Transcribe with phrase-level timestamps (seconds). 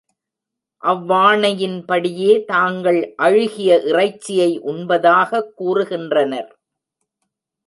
[0.83, 6.49] அவ்வாணையின் படியே தாங்கள் அழுகிய இறைச்சியை உண்பதாகக் கூறுகின்றனர்.